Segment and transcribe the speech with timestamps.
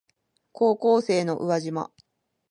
[0.51, 1.91] 高校生の浮島